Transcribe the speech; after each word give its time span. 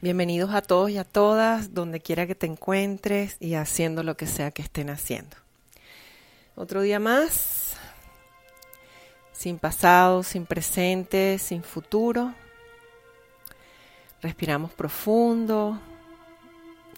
Bienvenidos 0.00 0.54
a 0.54 0.62
todos 0.62 0.90
y 0.90 0.96
a 0.96 1.04
todas, 1.04 1.74
donde 1.74 2.00
quiera 2.00 2.26
que 2.26 2.34
te 2.34 2.46
encuentres 2.46 3.36
y 3.40 3.54
haciendo 3.54 4.02
lo 4.02 4.16
que 4.16 4.26
sea 4.26 4.50
que 4.52 4.62
estén 4.62 4.90
haciendo. 4.90 5.47
Otro 6.60 6.82
día 6.82 6.98
más, 6.98 7.76
sin 9.30 9.60
pasado, 9.60 10.24
sin 10.24 10.44
presente, 10.44 11.38
sin 11.38 11.62
futuro. 11.62 12.34
Respiramos 14.20 14.72
profundo. 14.72 15.78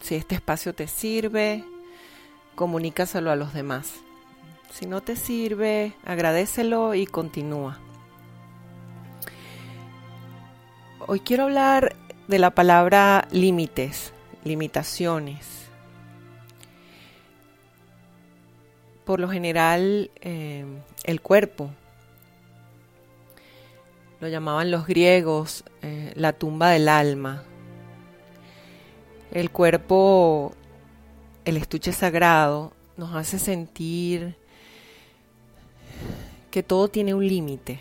Si 0.00 0.14
este 0.14 0.36
espacio 0.36 0.74
te 0.74 0.88
sirve, 0.88 1.62
comunícaselo 2.54 3.30
a 3.30 3.36
los 3.36 3.52
demás. 3.52 3.92
Si 4.72 4.86
no 4.86 5.02
te 5.02 5.14
sirve, 5.14 5.92
agradecelo 6.06 6.94
y 6.94 7.04
continúa. 7.04 7.78
Hoy 11.06 11.20
quiero 11.20 11.42
hablar 11.42 11.96
de 12.28 12.38
la 12.38 12.54
palabra 12.54 13.28
límites, 13.30 14.14
limitaciones. 14.42 15.69
Por 19.10 19.18
lo 19.18 19.28
general, 19.28 20.08
eh, 20.20 20.64
el 21.02 21.20
cuerpo, 21.20 21.72
lo 24.20 24.28
llamaban 24.28 24.70
los 24.70 24.86
griegos 24.86 25.64
eh, 25.82 26.12
la 26.14 26.32
tumba 26.32 26.70
del 26.70 26.88
alma. 26.88 27.42
El 29.32 29.50
cuerpo, 29.50 30.54
el 31.44 31.56
estuche 31.56 31.90
sagrado, 31.90 32.72
nos 32.96 33.12
hace 33.16 33.40
sentir 33.40 34.36
que 36.52 36.62
todo 36.62 36.86
tiene 36.86 37.12
un 37.12 37.26
límite 37.26 37.80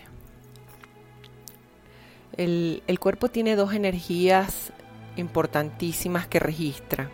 el, 2.39 2.99
cuerpo 2.99 3.27
tiene 3.27 3.55
dos 3.55 3.73
energías 3.73 4.71
importantísimas 5.17 6.25
que 6.25 6.39
registra. 6.39 7.11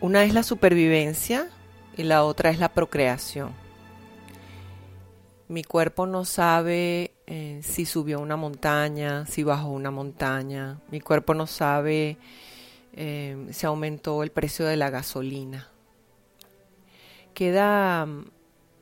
Una 0.00 0.24
es 0.24 0.34
la 0.34 0.42
supervivencia 0.42 1.48
y 1.96 2.04
la 2.04 2.24
otra 2.24 2.50
es 2.50 2.58
la 2.58 2.70
procreación. 2.70 3.52
Mi 5.48 5.64
cuerpo 5.64 6.06
no 6.06 6.24
sabe 6.24 7.12
eh, 7.26 7.60
si 7.62 7.84
subió 7.84 8.20
una 8.20 8.36
montaña, 8.36 9.26
si 9.26 9.42
bajó 9.42 9.68
una 9.68 9.90
montaña. 9.90 10.80
Mi 10.90 11.00
cuerpo 11.00 11.34
no 11.34 11.46
sabe 11.46 12.16
eh, 12.92 13.46
si 13.50 13.66
aumentó 13.66 14.22
el 14.22 14.30
precio 14.30 14.66
de 14.66 14.76
la 14.76 14.90
gasolina. 14.90 15.68
Queda 17.34 18.06
mm, 18.06 18.24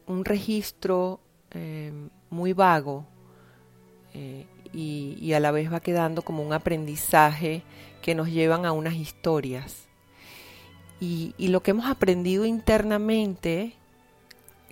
un 0.06 0.24
registro 0.24 1.20
eh, 1.50 1.92
muy 2.30 2.52
vago 2.52 3.06
eh, 4.14 4.46
y, 4.72 5.32
a 5.32 5.40
la 5.40 5.50
vez 5.50 5.72
va 5.72 5.80
quedando 5.80 6.22
como 6.22 6.42
un 6.42 6.52
aprendizaje 6.52 7.62
que 8.02 8.14
nos 8.14 8.28
llevan 8.28 8.66
a 8.66 8.72
unas 8.72 8.94
historias. 8.94 9.87
Y, 11.00 11.34
lo 11.38 11.62
que 11.62 11.70
hemos 11.70 11.86
aprendido 11.86 12.44
internamente, 12.44 13.74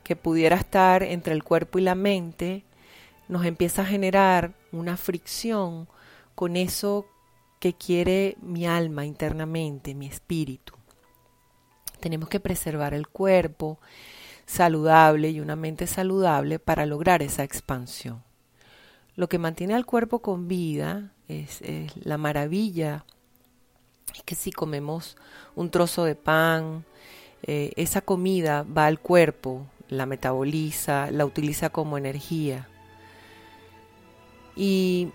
que 0.02 0.16
pudiera 0.16 0.56
estar 0.56 1.02
entre 1.02 1.34
el 1.34 1.44
cuerpo 1.44 1.78
y 1.78 1.82
la 1.82 1.94
mente, 1.94 2.64
nos 3.28 3.44
empieza 3.44 3.82
a 3.82 3.86
generar 3.86 4.54
una 4.72 4.96
fricción 4.96 5.88
con 6.34 6.56
eso 6.56 7.06
que 7.60 7.74
quiere 7.74 8.36
mi 8.40 8.66
alma 8.66 9.04
internamente, 9.06 9.94
mi 9.94 10.06
espíritu. 10.06 10.74
Tenemos 12.00 12.28
que 12.28 12.40
preservar 12.40 12.92
el 12.92 13.08
cuerpo 13.08 13.78
saludable 14.46 15.30
y 15.30 15.40
una 15.40 15.56
mente 15.56 15.86
saludable 15.86 16.58
para 16.58 16.86
lograr 16.86 17.22
esa 17.22 17.42
expansión. 17.42 18.22
Lo 19.16 19.28
que 19.28 19.38
mantiene 19.38 19.74
al 19.74 19.86
cuerpo 19.86 20.20
con 20.20 20.46
vida 20.46 21.12
es, 21.26 21.62
la 21.96 22.18
maravilla. 22.18 23.04
Es 24.14 24.22
que 24.24 24.34
si 24.34 24.52
comemos 24.52 25.16
un 25.54 25.70
trozo 25.70 26.04
de 26.04 26.14
pan, 26.14 26.84
eh, 27.42 27.72
esa 27.76 28.00
comida 28.00 28.64
va 28.64 28.86
al 28.86 29.00
cuerpo, 29.00 29.66
la 29.88 30.06
metaboliza, 30.06 31.10
la 31.10 31.24
utiliza 31.24 31.70
como 31.70 31.98
energía. 31.98 32.68
Y 34.54 35.10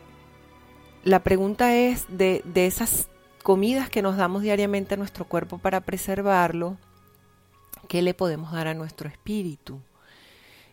la 1.03 1.23
pregunta 1.23 1.75
es 1.75 2.05
de, 2.09 2.41
de 2.45 2.67
esas 2.67 3.09
comidas 3.41 3.89
que 3.89 4.01
nos 4.01 4.17
damos 4.17 4.43
diariamente 4.43 4.93
a 4.93 4.97
nuestro 4.97 5.25
cuerpo 5.25 5.57
para 5.57 5.81
preservarlo, 5.81 6.77
¿qué 7.87 8.01
le 8.01 8.13
podemos 8.13 8.51
dar 8.51 8.67
a 8.67 8.73
nuestro 8.73 9.09
espíritu? 9.09 9.79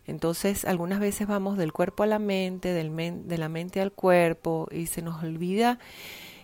Entonces, 0.06 0.64
algunas 0.64 1.00
veces 1.00 1.26
vamos 1.26 1.58
del 1.58 1.72
cuerpo 1.72 2.02
a 2.02 2.06
la 2.06 2.18
mente, 2.18 2.72
del 2.72 3.28
de 3.28 3.38
la 3.38 3.48
mente 3.48 3.80
al 3.80 3.92
cuerpo, 3.92 4.68
y 4.70 4.86
se 4.86 5.02
nos 5.02 5.22
olvida 5.22 5.78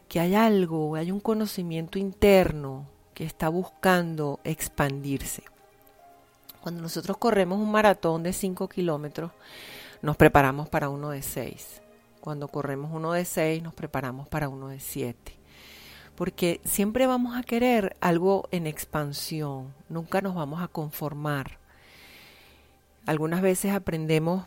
que 0.09 0.21
hay 0.21 0.35
algo, 0.35 0.95
hay 0.95 1.11
un 1.11 1.21
conocimiento 1.21 1.99
interno 1.99 2.87
que 3.15 3.25
está 3.25 3.49
buscando 3.49 4.41
expandirse. 4.45 5.43
Cuando 6.61 6.83
nosotros 6.83 7.17
corremos 7.19 7.59
un 7.59 7.71
maratón 7.71 8.23
de 8.23 8.33
5 8.33 8.69
kilómetros, 8.69 9.33
nos 10.03 10.17
preparamos 10.17 10.69
para 10.69 10.89
uno 10.89 11.11
de 11.11 11.23
6. 11.23 11.83
Cuando 12.21 12.49
corremos 12.49 12.91
uno 12.93 13.13
de 13.13 13.25
6, 13.25 13.63
nos 13.63 13.75
preparamos 13.75 14.29
para 14.29 14.49
uno 14.49 14.69
de 14.69 14.81
7. 14.81 15.33
Porque 16.15 16.61
siempre 16.65 17.07
vamos 17.07 17.37
a 17.37 17.43
querer 17.43 17.97
algo 18.01 18.49
en 18.51 18.67
expansión, 18.67 19.75
nunca 19.89 20.21
nos 20.21 20.35
vamos 20.35 20.63
a 20.63 20.69
conformar. 20.69 21.59
Algunas 23.05 23.43
veces 23.43 23.73
aprendemos 23.73 24.47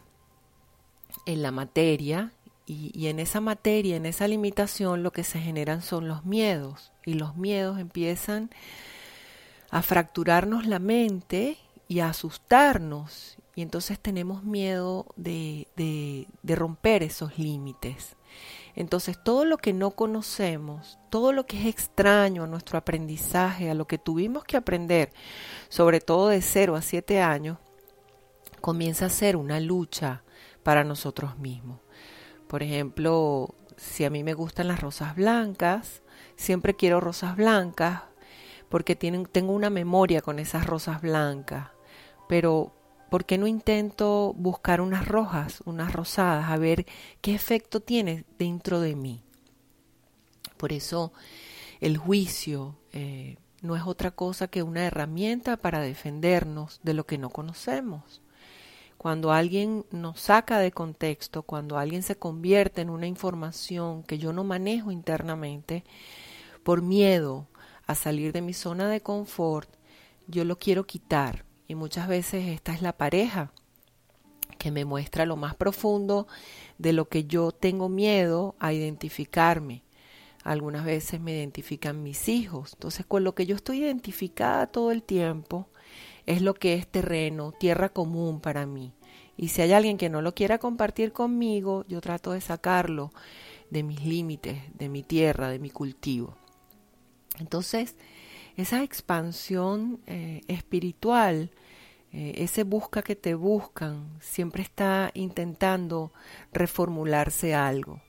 en 1.25 1.43
la 1.43 1.51
materia 1.51 2.31
y, 2.67 3.07
en 3.07 3.19
esa 3.19 3.39
materia, 3.39 3.95
en 3.95 4.05
esa 4.05 4.27
limitación, 4.27 5.01
lo 5.01 5.11
que 5.11 5.23
se 5.23 5.39
generan 5.39 5.81
son 5.81 6.07
los 6.07 6.25
miedos 6.25 6.91
y 7.05 7.13
los 7.13 7.37
miedos 7.37 7.79
empiezan 7.79 8.49
a 9.69 9.81
fracturarnos 9.81 10.67
la 10.67 10.79
mente 10.79 11.57
y 11.87 11.99
a 12.01 12.09
asustarnos 12.09 13.37
y 13.55 13.61
entonces 13.63 13.99
tenemos 13.99 14.43
miedo 14.43 15.07
de, 15.15 15.67
de, 15.75 16.55
romper 16.55 17.01
esos 17.01 17.39
límites. 17.39 18.15
Entonces 18.75 19.17
todo 19.23 19.45
lo 19.45 19.57
que 19.57 19.73
no 19.73 19.91
conocemos, 19.91 20.99
todo 21.09 21.33
lo 21.33 21.47
que 21.47 21.59
es 21.61 21.65
extraño 21.65 22.43
a 22.43 22.47
nuestro 22.47 22.77
aprendizaje, 22.77 23.71
a 23.71 23.73
lo 23.73 23.87
que 23.87 23.97
tuvimos 23.97 24.43
que 24.43 24.57
aprender, 24.57 25.11
sobre 25.69 26.01
todo 26.01 26.27
de 26.27 26.43
0 26.43 26.75
a 26.75 26.83
7 26.83 27.19
años, 27.19 27.57
comienza 28.61 29.07
a 29.07 29.09
ser 29.09 29.35
una 29.35 29.59
lucha 29.59 30.21
para 30.61 30.83
nosotros 30.83 31.39
mismos. 31.39 31.79
Por 32.47 32.63
ejemplo, 32.63 33.55
si 33.75 34.05
a 34.05 34.09
mí 34.09 34.23
me 34.23 34.33
gustan 34.33 34.67
las 34.67 34.81
rosas 34.81 35.15
blancas, 35.15 36.01
siempre 36.35 36.75
quiero 36.75 36.99
rosas 36.99 37.35
blancas 37.35 38.03
porque 38.69 38.95
tienen, 38.95 39.25
tengo 39.25 39.53
una 39.53 39.69
memoria 39.69 40.21
con 40.21 40.39
esas 40.39 40.65
rosas 40.65 41.01
blancas. 41.01 41.69
Pero, 42.27 42.73
¿por 43.09 43.25
qué 43.25 43.37
no 43.37 43.47
intento 43.47 44.33
buscar 44.35 44.81
unas 44.81 45.07
rojas, 45.07 45.61
unas 45.65 45.93
rosadas, 45.93 46.49
a 46.49 46.57
ver 46.57 46.85
qué 47.21 47.33
efecto 47.33 47.79
tiene 47.79 48.25
dentro 48.37 48.81
de 48.81 48.95
mí? 48.95 49.23
Por 50.57 50.73
eso 50.73 51.13
el 51.79 51.97
juicio 51.97 52.75
eh, 52.91 53.37
no 53.61 53.75
es 53.75 53.83
otra 53.83 54.11
cosa 54.11 54.47
que 54.47 54.63
una 54.63 54.85
herramienta 54.85 55.57
para 55.57 55.79
defendernos 55.79 56.79
de 56.83 56.93
lo 56.93 57.05
que 57.05 57.17
no 57.17 57.29
conocemos. 57.29 58.21
Cuando 58.97 59.31
alguien 59.31 59.85
nos 59.91 60.19
saca 60.19 60.59
de 60.59 60.71
contexto, 60.71 61.43
cuando 61.43 61.77
alguien 61.77 62.01
se 62.01 62.15
convierte 62.15 62.81
en 62.81 62.89
una 62.89 63.07
información 63.07 64.03
que 64.03 64.17
yo 64.17 64.33
no 64.33 64.43
manejo 64.43 64.91
internamente, 64.91 65.83
por 66.63 66.81
miedo 66.81 67.47
a 67.85 67.95
salir 67.95 68.33
de 68.33 68.41
mi 68.41 68.53
zona 68.53 68.89
de 68.89 69.01
confort, 69.01 69.69
yo 70.27 70.43
lo 70.43 70.57
quiero 70.59 70.85
quitar. 70.85 71.45
Y 71.67 71.75
muchas 71.75 72.07
veces 72.07 72.47
esta 72.47 72.73
es 72.73 72.81
la 72.81 72.97
pareja 72.97 73.51
que 74.57 74.71
me 74.71 74.85
muestra 74.85 75.25
lo 75.25 75.35
más 75.35 75.55
profundo 75.55 76.27
de 76.77 76.93
lo 76.93 77.07
que 77.07 77.25
yo 77.25 77.51
tengo 77.51 77.89
miedo 77.89 78.55
a 78.59 78.73
identificarme. 78.73 79.83
Algunas 80.43 80.85
veces 80.85 81.19
me 81.19 81.33
identifican 81.33 82.03
mis 82.03 82.29
hijos. 82.29 82.73
Entonces, 82.73 83.05
con 83.05 83.23
lo 83.23 83.35
que 83.35 83.45
yo 83.45 83.55
estoy 83.55 83.79
identificada 83.79 84.67
todo 84.67 84.91
el 84.91 85.03
tiempo 85.03 85.69
es 86.27 86.41
lo 86.41 86.53
que 86.53 86.75
es 86.75 86.87
terreno, 86.87 87.51
tierra 87.51 87.89
común 87.89 88.39
para 88.39 88.67
mí. 88.67 88.93
Y 89.37 89.49
si 89.49 89.61
hay 89.61 89.73
alguien 89.73 89.97
que 89.97 90.09
no 90.09 90.21
lo 90.21 90.35
quiera 90.35 90.57
compartir 90.59 91.13
conmigo, 91.13 91.85
yo 91.87 92.01
trato 92.01 92.31
de 92.31 92.41
sacarlo 92.41 93.11
de 93.69 93.83
mis 93.83 94.03
límites, 94.03 94.61
de 94.77 94.89
mi 94.89 95.03
tierra, 95.03 95.49
de 95.49 95.59
mi 95.59 95.69
cultivo. 95.69 96.35
Entonces, 97.39 97.95
esa 98.55 98.83
expansión 98.83 99.99
eh, 100.07 100.41
espiritual, 100.47 101.51
eh, 102.11 102.33
ese 102.37 102.63
busca 102.63 103.01
que 103.03 103.15
te 103.15 103.35
buscan, 103.35 104.09
siempre 104.19 104.63
está 104.63 105.11
intentando 105.13 106.11
reformularse 106.51 107.53
algo. 107.53 108.01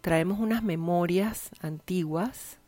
Traemos 0.00 0.38
unas 0.38 0.62
memorias 0.62 1.50
antiguas 1.60 2.58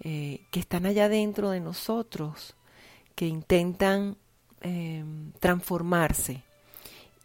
eh, 0.00 0.46
que 0.50 0.60
están 0.60 0.86
allá 0.86 1.08
dentro 1.08 1.50
de 1.50 1.60
nosotros, 1.60 2.54
que 3.14 3.26
intentan 3.26 4.16
transformarse. 5.38 6.42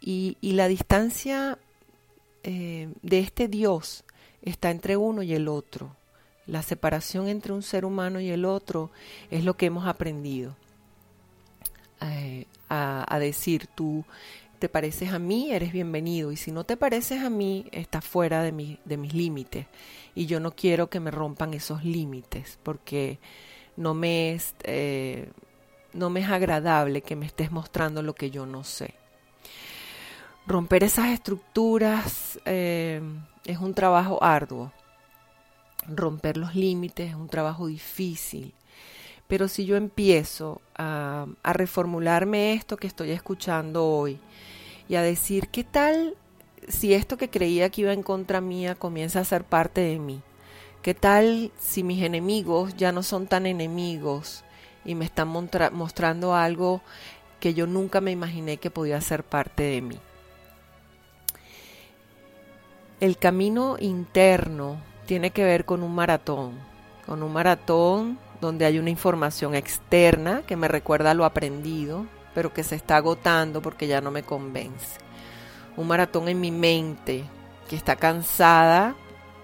Y, 0.00 0.36
la 0.42 0.68
distancia 0.68 1.58
de 2.42 3.18
este 3.18 3.48
Dios 3.48 4.04
está 4.42 4.70
entre 4.70 4.96
uno 4.96 5.22
y 5.22 5.34
el 5.34 5.48
otro. 5.48 5.94
La 6.46 6.62
separación 6.62 7.28
entre 7.28 7.52
un 7.52 7.62
ser 7.62 7.84
humano 7.84 8.20
y 8.20 8.30
el 8.30 8.44
otro 8.44 8.90
es 9.30 9.44
lo 9.44 9.56
que 9.56 9.66
hemos 9.66 9.86
aprendido. 9.86 10.54
Eh, 12.00 12.46
a, 12.68 13.18
decir, 13.18 13.68
tú 13.74 14.04
te 14.58 14.68
pareces 14.68 15.12
a 15.12 15.18
mí, 15.18 15.50
eres 15.52 15.72
bienvenido. 15.72 16.30
Y 16.30 16.36
si 16.36 16.52
no 16.52 16.64
te 16.64 16.76
pareces 16.76 17.22
a 17.22 17.30
mí, 17.30 17.66
estás 17.72 18.04
fuera 18.04 18.42
de, 18.42 18.78
de 18.84 18.96
mis 18.96 19.14
límites. 19.14 19.66
Y 20.14 20.26
yo 20.26 20.38
no 20.38 20.52
quiero 20.52 20.88
que 20.88 21.00
me 21.00 21.10
rompan 21.10 21.52
esos 21.52 21.84
límites 21.84 22.58
porque 22.62 23.18
no 23.76 23.94
me 23.94 24.32
es, 24.32 24.54
eh, 24.62 25.28
no 25.96 26.10
me 26.10 26.20
es 26.20 26.28
agradable 26.28 27.02
que 27.02 27.16
me 27.16 27.26
estés 27.26 27.50
mostrando 27.50 28.02
lo 28.02 28.14
que 28.14 28.30
yo 28.30 28.46
no 28.46 28.64
sé. 28.64 28.94
Romper 30.46 30.84
esas 30.84 31.08
estructuras 31.08 32.38
eh, 32.44 33.00
es 33.44 33.58
un 33.58 33.74
trabajo 33.74 34.22
arduo 34.22 34.72
romper 35.88 36.36
los 36.36 36.54
límites 36.54 37.10
es 37.10 37.14
un 37.14 37.28
trabajo 37.28 37.66
difícil. 37.66 38.54
Pero 39.28 39.48
si 39.48 39.66
yo 39.66 39.76
empiezo 39.76 40.60
a, 40.76 41.26
reformularme 41.42 42.52
esto 42.52 42.76
que 42.76 42.86
estoy 42.86 43.10
escuchando 43.10 43.84
hoy 43.84 44.18
y 44.88 44.94
a 44.94 45.02
decir, 45.02 45.48
¿qué 45.48 45.64
tal 45.64 46.14
si 46.68 46.94
esto 46.94 47.16
que 47.16 47.30
creía 47.30 47.70
que 47.70 47.82
iba 47.82 47.92
en 47.92 48.02
contra 48.02 48.40
mía 48.40 48.76
comienza 48.76 49.20
a 49.20 49.24
ser 49.24 49.44
parte 49.44 49.80
de 49.80 49.98
mí? 49.98 50.20
¿Qué 50.82 50.94
tal 50.94 51.50
si 51.58 51.82
mis 51.82 52.04
enemigos 52.04 52.76
ya 52.76 52.92
no 52.92 53.02
son 53.02 53.26
tan 53.26 53.46
enemigos 53.46 54.44
y 54.86 54.94
me 54.94 55.04
están 55.04 55.28
mostrando 55.28 56.34
algo 56.34 56.80
que 57.40 57.52
yo 57.52 57.66
nunca 57.66 58.00
me 58.00 58.12
imaginé 58.12 58.56
que 58.56 58.70
podía 58.70 59.00
ser 59.00 59.24
parte 59.24 59.64
de 59.64 59.82
mí? 59.82 59.98
El 63.00 63.18
camino 63.18 63.76
interno 63.78 64.80
tiene 65.04 65.30
que 65.30 65.44
ver 65.44 65.66
con 65.66 65.82
un 65.82 65.94
maratón, 65.94 66.58
con 67.04 67.22
un 67.22 67.32
maratón 67.32 68.18
donde 68.40 68.64
hay 68.64 68.78
una 68.78 68.90
información 68.90 69.54
externa 69.54 70.42
que 70.46 70.56
me 70.56 70.68
recuerda 70.68 71.12
lo 71.12 71.24
aprendido, 71.24 72.06
pero 72.34 72.54
que 72.54 72.64
se 72.64 72.74
está 72.74 72.96
agotando 72.96 73.60
porque 73.60 73.86
ya 73.86 74.00
no 74.00 74.10
me 74.10 74.22
convence. 74.22 74.98
Un 75.76 75.88
maratón 75.88 76.28
en 76.28 76.40
mi 76.40 76.50
mente 76.50 77.24
que 77.68 77.76
está 77.76 77.96
cansada 77.96 78.94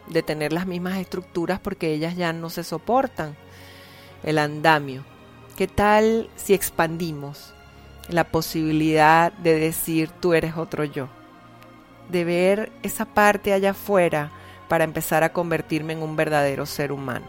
de 0.08 0.22
tener 0.22 0.52
las 0.52 0.66
mismas 0.66 0.96
estructuras 0.98 1.60
porque 1.60 1.92
ellas 1.92 2.16
ya 2.16 2.32
no 2.32 2.48
se 2.50 2.64
soportan. 2.64 3.36
El 4.22 4.38
andamio. 4.38 5.11
¿Qué 5.56 5.68
tal 5.68 6.30
si 6.34 6.54
expandimos 6.54 7.52
la 8.08 8.24
posibilidad 8.24 9.32
de 9.32 9.58
decir 9.58 10.10
tú 10.10 10.32
eres 10.32 10.56
otro 10.56 10.84
yo? 10.84 11.08
De 12.10 12.24
ver 12.24 12.72
esa 12.82 13.04
parte 13.04 13.52
allá 13.52 13.72
afuera 13.72 14.32
para 14.68 14.84
empezar 14.84 15.24
a 15.24 15.34
convertirme 15.34 15.92
en 15.92 16.02
un 16.02 16.16
verdadero 16.16 16.64
ser 16.64 16.90
humano. 16.90 17.26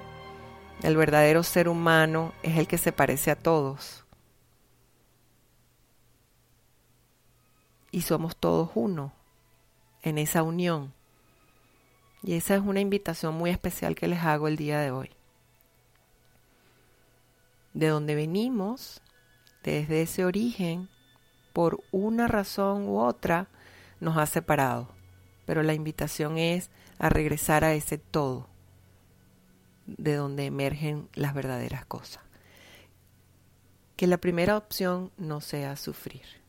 El 0.82 0.96
verdadero 0.96 1.44
ser 1.44 1.68
humano 1.68 2.34
es 2.44 2.58
el 2.58 2.66
que 2.66 2.78
se 2.78 2.94
parece 2.94 3.30
a 3.30 3.36
todos. 3.36 4.06
Y 7.92 8.02
somos 8.02 8.38
todos 8.38 8.70
uno 8.74 9.12
en 10.02 10.18
esa 10.18 10.44
unión. 10.44 10.94
Y 12.24 12.36
esa 12.36 12.56
es 12.56 12.62
una 12.62 12.80
invitación 12.80 13.36
muy 13.36 13.50
especial 13.50 13.96
que 13.96 14.08
les 14.08 14.24
hago 14.24 14.48
el 14.48 14.56
día 14.56 14.80
de 14.80 14.92
hoy. 14.92 15.10
De 17.74 17.88
donde 17.88 18.16
venimos, 18.16 19.02
desde 19.64 20.02
ese 20.04 20.26
origen, 20.26 20.90
por 21.54 21.80
una 21.92 22.28
razón 22.28 22.88
u 22.88 23.00
otra, 23.00 23.48
nos 24.00 24.18
ha 24.18 24.26
separado. 24.26 24.90
Pero 25.46 25.64
la 25.64 25.74
invitación 25.74 26.38
es 26.38 26.70
a 27.00 27.10
regresar 27.10 27.64
a 27.64 27.74
ese 27.74 27.98
todo 27.98 28.48
de 29.88 30.16
donde 30.16 30.46
emergen 30.46 31.10
las 31.14 31.34
verdaderas 31.34 31.86
cosas. 31.86 32.24
Que 33.96 34.08
la 34.08 34.18
primera 34.18 34.58
opción 34.58 35.12
no 35.18 35.42
sea 35.42 35.76
sufrir. 35.76 36.43